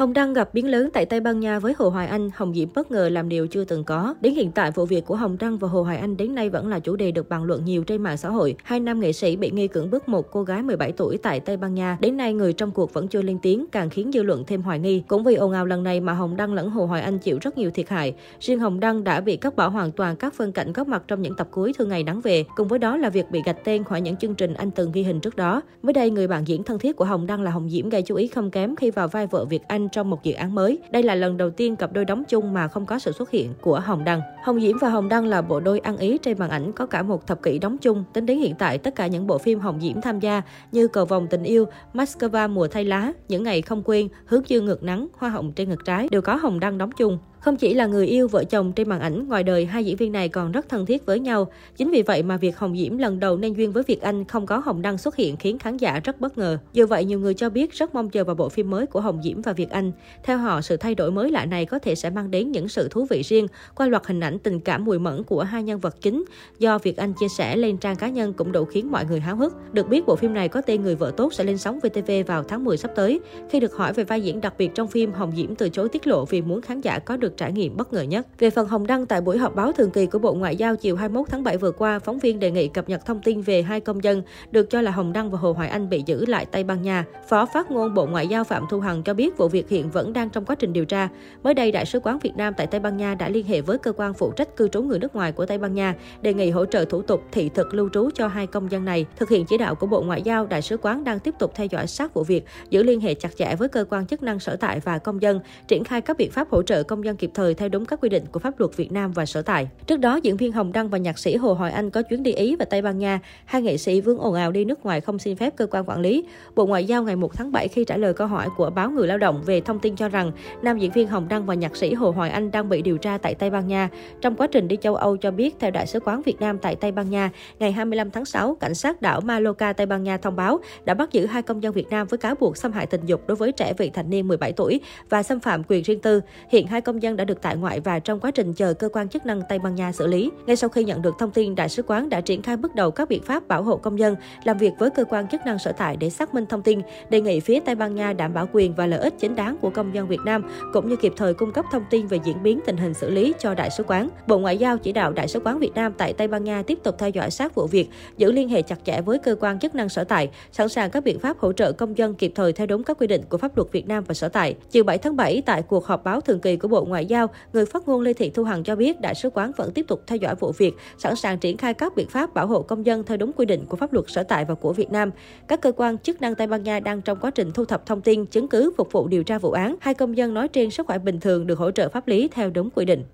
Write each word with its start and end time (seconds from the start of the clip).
Hồng 0.00 0.12
Đăng 0.12 0.32
gặp 0.32 0.54
biến 0.54 0.70
lớn 0.70 0.90
tại 0.92 1.06
Tây 1.06 1.20
Ban 1.20 1.40
Nha 1.40 1.58
với 1.58 1.74
Hồ 1.78 1.88
Hoài 1.88 2.06
Anh, 2.06 2.30
Hồng 2.34 2.54
Diễm 2.54 2.68
bất 2.74 2.90
ngờ 2.90 3.08
làm 3.08 3.28
điều 3.28 3.46
chưa 3.46 3.64
từng 3.64 3.84
có. 3.84 4.14
Đến 4.20 4.34
hiện 4.34 4.50
tại, 4.50 4.70
vụ 4.70 4.86
việc 4.86 5.06
của 5.06 5.16
Hồng 5.16 5.36
Đăng 5.40 5.58
và 5.58 5.68
Hồ 5.68 5.82
Hoài 5.82 5.98
Anh 5.98 6.16
đến 6.16 6.34
nay 6.34 6.50
vẫn 6.50 6.68
là 6.68 6.78
chủ 6.78 6.96
đề 6.96 7.10
được 7.12 7.28
bàn 7.28 7.44
luận 7.44 7.64
nhiều 7.64 7.84
trên 7.84 8.02
mạng 8.02 8.16
xã 8.16 8.28
hội. 8.28 8.54
Hai 8.64 8.80
nam 8.80 9.00
nghệ 9.00 9.12
sĩ 9.12 9.36
bị 9.36 9.50
nghi 9.50 9.68
cưỡng 9.68 9.90
bức 9.90 10.08
một 10.08 10.30
cô 10.30 10.42
gái 10.42 10.62
17 10.62 10.92
tuổi 10.92 11.18
tại 11.18 11.40
Tây 11.40 11.56
Ban 11.56 11.74
Nha. 11.74 11.98
Đến 12.00 12.16
nay, 12.16 12.34
người 12.34 12.52
trong 12.52 12.70
cuộc 12.70 12.92
vẫn 12.94 13.08
chưa 13.08 13.22
lên 13.22 13.38
tiếng, 13.42 13.66
càng 13.72 13.90
khiến 13.90 14.10
dư 14.12 14.22
luận 14.22 14.44
thêm 14.46 14.62
hoài 14.62 14.78
nghi. 14.78 15.02
Cũng 15.08 15.24
vì 15.24 15.34
ồn 15.34 15.52
ào 15.52 15.66
lần 15.66 15.82
này 15.82 16.00
mà 16.00 16.12
Hồng 16.12 16.36
Đăng 16.36 16.54
lẫn 16.54 16.70
Hồ 16.70 16.86
Hoài 16.86 17.02
Anh 17.02 17.18
chịu 17.18 17.38
rất 17.40 17.58
nhiều 17.58 17.70
thiệt 17.70 17.88
hại. 17.88 18.14
Riêng 18.40 18.58
Hồng 18.58 18.80
Đăng 18.80 19.04
đã 19.04 19.20
bị 19.20 19.36
cắt 19.36 19.56
bỏ 19.56 19.68
hoàn 19.68 19.92
toàn 19.92 20.16
các 20.16 20.34
phân 20.34 20.52
cảnh 20.52 20.72
góp 20.72 20.88
mặt 20.88 21.02
trong 21.08 21.22
những 21.22 21.36
tập 21.36 21.48
cuối 21.50 21.72
Thương 21.78 21.88
Ngày 21.88 22.02
Nắng 22.02 22.20
Về. 22.20 22.44
Cùng 22.56 22.68
với 22.68 22.78
đó 22.78 22.96
là 22.96 23.10
việc 23.10 23.30
bị 23.30 23.42
gạch 23.44 23.64
tên 23.64 23.84
khỏi 23.84 24.00
những 24.00 24.16
chương 24.16 24.34
trình 24.34 24.54
anh 24.54 24.70
từng 24.70 24.92
ghi 24.92 25.02
hình 25.02 25.20
trước 25.20 25.36
đó. 25.36 25.62
Mới 25.82 25.92
đây, 25.92 26.10
người 26.10 26.28
bạn 26.28 26.48
diễn 26.48 26.62
thân 26.62 26.78
thiết 26.78 26.96
của 26.96 27.04
Hồng 27.04 27.26
Đăng 27.26 27.42
là 27.42 27.50
Hồng 27.50 27.70
Diễm 27.70 27.88
gây 27.88 28.02
chú 28.02 28.14
ý 28.14 28.26
không 28.28 28.50
kém 28.50 28.76
khi 28.76 28.90
vào 28.90 29.08
vai 29.08 29.26
vợ 29.26 29.44
Việt 29.44 29.62
Anh 29.68 29.88
trong 29.92 30.10
một 30.10 30.22
dự 30.22 30.32
án 30.32 30.54
mới. 30.54 30.78
Đây 30.90 31.02
là 31.02 31.14
lần 31.14 31.36
đầu 31.36 31.50
tiên 31.50 31.76
cặp 31.76 31.92
đôi 31.92 32.04
đóng 32.04 32.24
chung 32.28 32.52
mà 32.52 32.68
không 32.68 32.86
có 32.86 32.98
sự 32.98 33.12
xuất 33.12 33.30
hiện 33.30 33.52
của 33.60 33.80
Hồng 33.80 34.04
Đăng. 34.04 34.20
Hồng 34.44 34.60
Diễm 34.60 34.78
và 34.78 34.88
Hồng 34.88 35.08
Đăng 35.08 35.26
là 35.26 35.42
bộ 35.42 35.60
đôi 35.60 35.78
ăn 35.78 35.96
ý 35.96 36.18
trên 36.18 36.38
màn 36.38 36.50
ảnh 36.50 36.72
có 36.72 36.86
cả 36.86 37.02
một 37.02 37.26
thập 37.26 37.42
kỷ 37.42 37.58
đóng 37.58 37.78
chung. 37.78 38.04
Tính 38.12 38.26
đến 38.26 38.38
hiện 38.38 38.54
tại, 38.58 38.78
tất 38.78 38.94
cả 38.94 39.06
những 39.06 39.26
bộ 39.26 39.38
phim 39.38 39.60
Hồng 39.60 39.80
Diễm 39.80 40.00
tham 40.00 40.20
gia 40.20 40.42
như 40.72 40.88
Cầu 40.88 41.04
vòng 41.04 41.26
tình 41.26 41.42
yêu, 41.42 41.66
Moscow 41.94 42.48
mùa 42.48 42.68
thay 42.68 42.84
lá, 42.84 43.12
Những 43.28 43.42
ngày 43.42 43.62
không 43.62 43.82
quên, 43.84 44.08
Hướng 44.26 44.42
dương 44.46 44.64
ngược 44.64 44.82
nắng, 44.82 45.08
Hoa 45.18 45.30
hồng 45.30 45.52
trên 45.52 45.68
ngực 45.68 45.84
trái 45.84 46.08
đều 46.10 46.22
có 46.22 46.34
Hồng 46.34 46.60
Đăng 46.60 46.78
đóng 46.78 46.90
chung. 46.92 47.18
Không 47.40 47.56
chỉ 47.56 47.74
là 47.74 47.86
người 47.86 48.06
yêu 48.06 48.28
vợ 48.28 48.44
chồng 48.44 48.72
trên 48.72 48.88
màn 48.88 49.00
ảnh, 49.00 49.28
ngoài 49.28 49.42
đời 49.42 49.66
hai 49.66 49.84
diễn 49.84 49.96
viên 49.96 50.12
này 50.12 50.28
còn 50.28 50.52
rất 50.52 50.68
thân 50.68 50.86
thiết 50.86 51.06
với 51.06 51.20
nhau. 51.20 51.52
Chính 51.76 51.90
vì 51.90 52.02
vậy 52.02 52.22
mà 52.22 52.36
việc 52.36 52.58
Hồng 52.58 52.76
Diễm 52.76 52.98
lần 52.98 53.20
đầu 53.20 53.36
nên 53.36 53.52
duyên 53.52 53.72
với 53.72 53.82
Việt 53.82 54.00
Anh 54.00 54.24
không 54.24 54.46
có 54.46 54.58
Hồng 54.58 54.82
Đăng 54.82 54.98
xuất 54.98 55.16
hiện 55.16 55.36
khiến 55.36 55.58
khán 55.58 55.76
giả 55.76 56.00
rất 56.04 56.20
bất 56.20 56.38
ngờ. 56.38 56.58
Dù 56.72 56.86
vậy, 56.86 57.04
nhiều 57.04 57.18
người 57.18 57.34
cho 57.34 57.50
biết 57.50 57.72
rất 57.72 57.94
mong 57.94 58.10
chờ 58.10 58.24
vào 58.24 58.34
bộ 58.34 58.48
phim 58.48 58.70
mới 58.70 58.86
của 58.86 59.00
Hồng 59.00 59.20
Diễm 59.22 59.42
và 59.42 59.52
Việt 59.52 59.70
Anh. 59.70 59.92
Theo 60.24 60.38
họ, 60.38 60.60
sự 60.60 60.76
thay 60.76 60.94
đổi 60.94 61.10
mới 61.10 61.30
lạ 61.30 61.44
này 61.44 61.66
có 61.66 61.78
thể 61.78 61.94
sẽ 61.94 62.10
mang 62.10 62.30
đến 62.30 62.52
những 62.52 62.68
sự 62.68 62.88
thú 62.88 63.06
vị 63.10 63.22
riêng 63.22 63.46
qua 63.74 63.86
loạt 63.86 64.06
hình 64.06 64.20
ảnh 64.20 64.38
tình 64.38 64.60
cảm 64.60 64.84
mùi 64.84 64.98
mẫn 64.98 65.24
của 65.24 65.42
hai 65.42 65.62
nhân 65.62 65.80
vật 65.80 65.96
chính 66.00 66.24
do 66.58 66.78
Việt 66.78 66.96
Anh 66.96 67.12
chia 67.20 67.28
sẻ 67.28 67.56
lên 67.56 67.76
trang 67.76 67.96
cá 67.96 68.08
nhân 68.08 68.32
cũng 68.32 68.52
đủ 68.52 68.64
khiến 68.64 68.90
mọi 68.90 69.04
người 69.04 69.20
háo 69.20 69.36
hức. 69.36 69.54
Được 69.72 69.88
biết 69.88 70.06
bộ 70.06 70.16
phim 70.16 70.34
này 70.34 70.48
có 70.48 70.60
tên 70.60 70.82
Người 70.82 70.94
vợ 70.94 71.12
tốt 71.16 71.34
sẽ 71.34 71.44
lên 71.44 71.58
sóng 71.58 71.78
VTV 71.78 72.10
vào 72.26 72.42
tháng 72.42 72.64
10 72.64 72.76
sắp 72.76 72.90
tới. 72.96 73.20
Khi 73.50 73.60
được 73.60 73.74
hỏi 73.74 73.92
về 73.92 74.04
vai 74.04 74.20
diễn 74.20 74.40
đặc 74.40 74.54
biệt 74.58 74.70
trong 74.74 74.88
phim, 74.88 75.12
Hồng 75.12 75.32
Diễm 75.36 75.54
từ 75.54 75.68
chối 75.68 75.88
tiết 75.88 76.06
lộ 76.06 76.24
vì 76.24 76.42
muốn 76.42 76.60
khán 76.60 76.80
giả 76.80 76.98
có 76.98 77.16
được 77.16 77.29
trải 77.36 77.52
nghiệm 77.52 77.76
bất 77.76 77.92
ngờ 77.92 78.02
nhất. 78.02 78.26
Về 78.38 78.50
phần 78.50 78.68
Hồng 78.68 78.86
Đăng 78.86 79.06
tại 79.06 79.20
buổi 79.20 79.38
họp 79.38 79.54
báo 79.54 79.72
thường 79.72 79.90
kỳ 79.90 80.06
của 80.06 80.18
Bộ 80.18 80.34
Ngoại 80.34 80.56
giao 80.56 80.76
chiều 80.76 80.96
21 80.96 81.28
tháng 81.28 81.44
7 81.44 81.56
vừa 81.56 81.72
qua, 81.72 81.98
phóng 81.98 82.18
viên 82.18 82.38
đề 82.38 82.50
nghị 82.50 82.68
cập 82.68 82.88
nhật 82.88 83.06
thông 83.06 83.20
tin 83.22 83.40
về 83.40 83.62
hai 83.62 83.80
công 83.80 84.04
dân 84.04 84.22
được 84.50 84.70
cho 84.70 84.80
là 84.80 84.90
Hồng 84.90 85.12
Đăng 85.12 85.30
và 85.30 85.38
Hồ 85.38 85.52
Hoài 85.52 85.68
Anh 85.68 85.88
bị 85.88 86.02
giữ 86.06 86.26
lại 86.26 86.46
Tây 86.46 86.64
Ban 86.64 86.82
Nha. 86.82 87.04
Phó 87.28 87.46
phát 87.46 87.70
ngôn 87.70 87.94
Bộ 87.94 88.06
Ngoại 88.06 88.28
giao 88.28 88.44
Phạm 88.44 88.66
Thu 88.70 88.80
Hằng 88.80 89.02
cho 89.02 89.14
biết 89.14 89.36
vụ 89.36 89.48
việc 89.48 89.68
hiện 89.68 89.90
vẫn 89.90 90.12
đang 90.12 90.30
trong 90.30 90.44
quá 90.44 90.54
trình 90.54 90.72
điều 90.72 90.84
tra. 90.84 91.08
Mới 91.42 91.54
đây, 91.54 91.72
Đại 91.72 91.86
sứ 91.86 92.00
quán 92.00 92.18
Việt 92.18 92.36
Nam 92.36 92.54
tại 92.56 92.66
Tây 92.66 92.80
Ban 92.80 92.96
Nha 92.96 93.14
đã 93.14 93.28
liên 93.28 93.46
hệ 93.46 93.60
với 93.60 93.78
cơ 93.78 93.92
quan 93.92 94.14
phụ 94.14 94.32
trách 94.36 94.56
cư 94.56 94.68
trú 94.68 94.82
người 94.82 94.98
nước 94.98 95.14
ngoài 95.14 95.32
của 95.32 95.46
Tây 95.46 95.58
Ban 95.58 95.74
Nha, 95.74 95.94
đề 96.22 96.34
nghị 96.34 96.50
hỗ 96.50 96.64
trợ 96.64 96.84
thủ 96.84 97.02
tục 97.02 97.22
thị 97.32 97.50
thực 97.54 97.74
lưu 97.74 97.88
trú 97.92 98.10
cho 98.14 98.28
hai 98.28 98.46
công 98.46 98.70
dân 98.70 98.84
này. 98.84 99.06
Thực 99.16 99.28
hiện 99.28 99.44
chỉ 99.48 99.58
đạo 99.58 99.74
của 99.74 99.86
Bộ 99.86 100.02
Ngoại 100.02 100.22
giao, 100.22 100.46
Đại 100.46 100.62
sứ 100.62 100.76
quán 100.76 101.04
đang 101.04 101.18
tiếp 101.18 101.34
tục 101.38 101.52
theo 101.54 101.66
dõi 101.70 101.86
sát 101.86 102.14
vụ 102.14 102.24
việc, 102.24 102.44
giữ 102.70 102.82
liên 102.82 103.00
hệ 103.00 103.14
chặt 103.14 103.36
chẽ 103.36 103.56
với 103.56 103.68
cơ 103.68 103.84
quan 103.90 104.06
chức 104.06 104.22
năng 104.22 104.40
sở 104.40 104.56
tại 104.56 104.80
và 104.80 104.98
công 104.98 105.22
dân, 105.22 105.40
triển 105.68 105.84
khai 105.84 106.00
các 106.00 106.16
biện 106.16 106.30
pháp 106.30 106.50
hỗ 106.50 106.62
trợ 106.62 106.82
công 106.82 107.04
dân 107.04 107.16
kịp 107.20 107.30
thời 107.34 107.54
theo 107.54 107.68
đúng 107.68 107.86
các 107.86 108.00
quy 108.02 108.08
định 108.08 108.24
của 108.32 108.40
pháp 108.40 108.60
luật 108.60 108.76
Việt 108.76 108.92
Nam 108.92 109.12
và 109.12 109.26
sở 109.26 109.42
tại. 109.42 109.68
Trước 109.86 109.96
đó, 109.96 110.16
diễn 110.22 110.36
viên 110.36 110.52
Hồng 110.52 110.72
Đăng 110.72 110.88
và 110.88 110.98
nhạc 110.98 111.18
sĩ 111.18 111.36
Hồ 111.36 111.52
Hoài 111.52 111.72
Anh 111.72 111.90
có 111.90 112.02
chuyến 112.02 112.22
đi 112.22 112.32
Ý 112.32 112.56
và 112.56 112.64
Tây 112.64 112.82
Ban 112.82 112.98
Nha. 112.98 113.20
Hai 113.44 113.62
nghệ 113.62 113.76
sĩ 113.76 114.00
vướng 114.00 114.18
ồn 114.18 114.34
ào 114.34 114.52
đi 114.52 114.64
nước 114.64 114.84
ngoài 114.84 115.00
không 115.00 115.18
xin 115.18 115.36
phép 115.36 115.56
cơ 115.56 115.66
quan 115.66 115.84
quản 115.84 116.00
lý. 116.00 116.24
Bộ 116.54 116.66
Ngoại 116.66 116.84
giao 116.84 117.02
ngày 117.02 117.16
1 117.16 117.34
tháng 117.34 117.52
7 117.52 117.68
khi 117.68 117.84
trả 117.84 117.96
lời 117.96 118.14
câu 118.14 118.26
hỏi 118.26 118.48
của 118.56 118.70
báo 118.70 118.90
Người 118.90 119.06
Lao 119.06 119.18
động 119.18 119.42
về 119.46 119.60
thông 119.60 119.78
tin 119.78 119.96
cho 119.96 120.08
rằng 120.08 120.32
nam 120.62 120.78
diễn 120.78 120.90
viên 120.90 121.08
Hồng 121.08 121.28
Đăng 121.28 121.46
và 121.46 121.54
nhạc 121.54 121.76
sĩ 121.76 121.94
Hồ 121.94 122.10
Hoài 122.10 122.30
Anh 122.30 122.50
đang 122.50 122.68
bị 122.68 122.82
điều 122.82 122.98
tra 122.98 123.18
tại 123.18 123.34
Tây 123.34 123.50
Ban 123.50 123.68
Nha. 123.68 123.88
Trong 124.20 124.36
quá 124.36 124.46
trình 124.46 124.68
đi 124.68 124.76
châu 124.76 124.94
Âu 124.94 125.16
cho 125.16 125.30
biết, 125.30 125.56
theo 125.60 125.70
Đại 125.70 125.86
sứ 125.86 126.00
quán 126.00 126.22
Việt 126.22 126.40
Nam 126.40 126.58
tại 126.58 126.76
Tây 126.76 126.92
Ban 126.92 127.10
Nha, 127.10 127.30
ngày 127.58 127.72
25 127.72 128.10
tháng 128.10 128.24
6, 128.24 128.54
cảnh 128.60 128.74
sát 128.74 129.02
đảo 129.02 129.20
Mallorca, 129.20 129.72
Tây 129.72 129.86
Ban 129.86 130.02
Nha 130.02 130.16
thông 130.16 130.36
báo 130.36 130.60
đã 130.84 130.94
bắt 130.94 131.12
giữ 131.12 131.26
hai 131.26 131.42
công 131.42 131.62
dân 131.62 131.72
Việt 131.72 131.88
Nam 131.90 132.06
với 132.06 132.18
cáo 132.18 132.34
buộc 132.40 132.56
xâm 132.56 132.72
hại 132.72 132.86
tình 132.86 133.06
dục 133.06 133.20
đối 133.26 133.36
với 133.36 133.52
trẻ 133.52 133.72
vị 133.78 133.90
thành 133.94 134.10
niên 134.10 134.28
17 134.28 134.52
tuổi 134.52 134.80
và 135.10 135.22
xâm 135.22 135.40
phạm 135.40 135.62
quyền 135.68 135.82
riêng 135.82 136.00
tư. 136.00 136.20
Hiện 136.50 136.66
hai 136.66 136.80
công 136.80 137.02
dân 137.02 137.09
đã 137.16 137.24
được 137.24 137.42
tại 137.42 137.56
ngoại 137.56 137.80
và 137.80 137.98
trong 137.98 138.20
quá 138.20 138.30
trình 138.30 138.52
chờ 138.52 138.74
cơ 138.74 138.88
quan 138.88 139.08
chức 139.08 139.26
năng 139.26 139.42
Tây 139.48 139.58
Ban 139.58 139.74
Nha 139.74 139.92
xử 139.92 140.06
lý. 140.06 140.30
Ngay 140.46 140.56
sau 140.56 140.70
khi 140.70 140.84
nhận 140.84 141.02
được 141.02 141.14
thông 141.18 141.30
tin, 141.30 141.54
đại 141.54 141.68
sứ 141.68 141.82
quán 141.82 142.08
đã 142.08 142.20
triển 142.20 142.42
khai 142.42 142.56
bước 142.56 142.74
đầu 142.74 142.90
các 142.90 143.08
biện 143.08 143.22
pháp 143.22 143.48
bảo 143.48 143.62
hộ 143.62 143.76
công 143.76 143.98
dân, 143.98 144.16
làm 144.44 144.58
việc 144.58 144.72
với 144.78 144.90
cơ 144.90 145.04
quan 145.04 145.28
chức 145.28 145.40
năng 145.46 145.58
sở 145.58 145.72
tại 145.72 145.96
để 145.96 146.10
xác 146.10 146.34
minh 146.34 146.46
thông 146.46 146.62
tin, 146.62 146.80
đề 147.10 147.20
nghị 147.20 147.40
phía 147.40 147.60
Tây 147.60 147.74
Ban 147.74 147.94
Nha 147.94 148.12
đảm 148.12 148.34
bảo 148.34 148.48
quyền 148.52 148.74
và 148.74 148.86
lợi 148.86 149.00
ích 149.00 149.14
chính 149.18 149.36
đáng 149.36 149.56
của 149.60 149.70
công 149.70 149.94
dân 149.94 150.08
Việt 150.08 150.20
Nam, 150.24 150.42
cũng 150.72 150.88
như 150.88 150.96
kịp 150.96 151.12
thời 151.16 151.34
cung 151.34 151.52
cấp 151.52 151.64
thông 151.72 151.84
tin 151.90 152.06
về 152.06 152.18
diễn 152.24 152.42
biến 152.42 152.60
tình 152.66 152.76
hình 152.76 152.94
xử 152.94 153.10
lý 153.10 153.34
cho 153.38 153.54
đại 153.54 153.70
sứ 153.70 153.82
quán. 153.82 154.08
Bộ 154.26 154.38
Ngoại 154.38 154.58
giao 154.58 154.78
chỉ 154.78 154.92
đạo 154.92 155.12
đại 155.12 155.28
sứ 155.28 155.40
quán 155.44 155.58
Việt 155.58 155.74
Nam 155.74 155.92
tại 155.98 156.12
Tây 156.12 156.28
Ban 156.28 156.44
Nha 156.44 156.62
tiếp 156.62 156.78
tục 156.82 156.94
theo 156.98 157.10
dõi 157.10 157.30
sát 157.30 157.54
vụ 157.54 157.66
việc, 157.66 157.88
giữ 158.16 158.32
liên 158.32 158.48
hệ 158.48 158.62
chặt 158.62 158.78
chẽ 158.84 159.00
với 159.00 159.18
cơ 159.18 159.36
quan 159.40 159.58
chức 159.58 159.74
năng 159.74 159.88
sở 159.88 160.04
tại, 160.04 160.28
sẵn 160.52 160.68
sàng 160.68 160.90
các 160.90 161.04
biện 161.04 161.18
pháp 161.18 161.38
hỗ 161.38 161.52
trợ 161.52 161.72
công 161.72 161.98
dân 161.98 162.14
kịp 162.14 162.32
thời 162.34 162.52
theo 162.52 162.66
đúng 162.66 162.84
các 162.84 162.98
quy 162.98 163.06
định 163.06 163.22
của 163.28 163.38
pháp 163.38 163.56
luật 163.56 163.72
Việt 163.72 163.88
Nam 163.88 164.04
và 164.04 164.14
sở 164.14 164.28
tại. 164.28 164.54
Chiều 164.70 164.84
7 164.84 164.98
tháng 164.98 165.16
7 165.16 165.42
tại 165.46 165.62
cuộc 165.62 165.86
họp 165.86 166.04
báo 166.04 166.20
thường 166.20 166.40
kỳ 166.40 166.56
của 166.56 166.68
Bộ 166.68 166.84
Ngoại 166.84 166.99
Ngoại 167.00 167.06
giao, 167.06 167.26
người 167.52 167.66
phát 167.66 167.88
ngôn 167.88 168.00
Lê 168.00 168.12
Thị 168.12 168.30
Thu 168.30 168.44
Hằng 168.44 168.64
cho 168.64 168.76
biết 168.76 169.00
đại 169.00 169.14
sứ 169.14 169.30
quán 169.30 169.52
vẫn 169.56 169.72
tiếp 169.72 169.84
tục 169.88 170.02
theo 170.06 170.16
dõi 170.16 170.34
vụ 170.34 170.52
việc, 170.58 170.74
sẵn 170.98 171.16
sàng 171.16 171.38
triển 171.38 171.56
khai 171.56 171.74
các 171.74 171.96
biện 171.96 172.08
pháp 172.08 172.34
bảo 172.34 172.46
hộ 172.46 172.62
công 172.62 172.86
dân 172.86 173.04
theo 173.04 173.16
đúng 173.16 173.32
quy 173.32 173.46
định 173.46 173.64
của 173.68 173.76
pháp 173.76 173.92
luật 173.92 174.04
sở 174.08 174.22
tại 174.22 174.44
và 174.44 174.54
của 174.54 174.72
Việt 174.72 174.90
Nam. 174.90 175.10
Các 175.48 175.60
cơ 175.60 175.72
quan 175.72 175.98
chức 175.98 176.22
năng 176.22 176.34
Tây 176.34 176.46
Ban 176.46 176.62
Nha 176.62 176.80
đang 176.80 177.02
trong 177.02 177.18
quá 177.20 177.30
trình 177.30 177.50
thu 177.54 177.64
thập 177.64 177.86
thông 177.86 178.00
tin, 178.00 178.26
chứng 178.26 178.48
cứ 178.48 178.72
phục 178.76 178.92
vụ 178.92 179.08
điều 179.08 179.22
tra 179.22 179.38
vụ 179.38 179.50
án. 179.50 179.76
Hai 179.80 179.94
công 179.94 180.16
dân 180.16 180.34
nói 180.34 180.48
trên 180.48 180.70
sức 180.70 180.86
khỏe 180.86 180.98
bình 180.98 181.20
thường 181.20 181.46
được 181.46 181.58
hỗ 181.58 181.70
trợ 181.70 181.88
pháp 181.88 182.08
lý 182.08 182.28
theo 182.28 182.50
đúng 182.50 182.70
quy 182.70 182.84
định. 182.84 183.04